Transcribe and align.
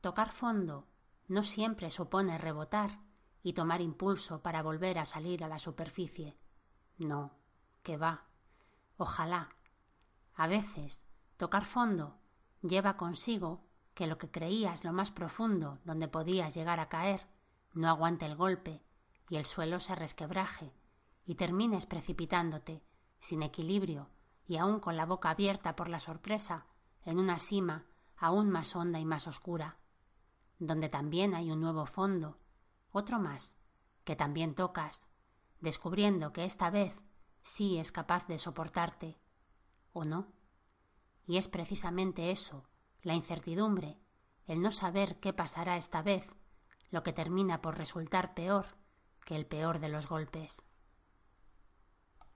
Tocar 0.00 0.32
fondo 0.32 0.86
no 1.28 1.42
siempre 1.42 1.90
supone 1.90 2.38
rebotar 2.38 3.00
y 3.42 3.52
tomar 3.52 3.80
impulso 3.80 4.42
para 4.42 4.62
volver 4.62 4.98
a 4.98 5.04
salir 5.04 5.44
a 5.44 5.48
la 5.48 5.58
superficie. 5.58 6.38
No, 6.96 7.32
que 7.82 7.96
va. 7.96 8.26
Ojalá. 8.96 9.50
A 10.34 10.46
veces, 10.46 11.04
tocar 11.36 11.64
fondo 11.64 12.18
lleva 12.62 12.96
consigo 12.96 13.66
que 13.94 14.06
lo 14.06 14.16
que 14.16 14.30
creías 14.30 14.84
lo 14.84 14.92
más 14.92 15.10
profundo 15.10 15.80
donde 15.84 16.08
podías 16.08 16.54
llegar 16.54 16.80
a 16.80 16.88
caer 16.88 17.26
no 17.72 17.88
aguante 17.88 18.26
el 18.26 18.36
golpe 18.36 18.82
y 19.28 19.36
el 19.36 19.44
suelo 19.44 19.80
se 19.80 19.94
resquebraje 19.94 20.72
y 21.24 21.34
termines 21.34 21.86
precipitándote, 21.86 22.82
sin 23.18 23.42
equilibrio 23.42 24.08
y 24.46 24.56
aún 24.56 24.80
con 24.80 24.96
la 24.96 25.06
boca 25.06 25.30
abierta 25.30 25.76
por 25.76 25.88
la 25.88 26.00
sorpresa, 26.00 26.66
en 27.04 27.18
una 27.18 27.38
sima 27.38 27.86
aún 28.16 28.50
más 28.50 28.74
honda 28.74 28.98
y 28.98 29.04
más 29.04 29.26
oscura, 29.28 29.78
donde 30.60 30.88
también 30.88 31.34
hay 31.34 31.50
un 31.50 31.60
nuevo 31.60 31.86
fondo, 31.86 32.38
otro 32.92 33.18
más, 33.18 33.56
que 34.04 34.14
también 34.14 34.54
tocas, 34.54 35.02
descubriendo 35.60 36.32
que 36.32 36.44
esta 36.44 36.70
vez 36.70 37.02
sí 37.42 37.78
es 37.78 37.90
capaz 37.90 38.26
de 38.26 38.38
soportarte, 38.38 39.18
o 39.92 40.04
no. 40.04 40.28
Y 41.26 41.38
es 41.38 41.48
precisamente 41.48 42.30
eso, 42.30 42.68
la 43.02 43.14
incertidumbre, 43.14 43.98
el 44.46 44.60
no 44.60 44.70
saber 44.70 45.18
qué 45.18 45.32
pasará 45.32 45.76
esta 45.76 46.02
vez, 46.02 46.28
lo 46.90 47.02
que 47.02 47.12
termina 47.12 47.62
por 47.62 47.78
resultar 47.78 48.34
peor 48.34 48.66
que 49.24 49.36
el 49.36 49.46
peor 49.46 49.78
de 49.78 49.88
los 49.88 50.08
golpes. 50.08 50.62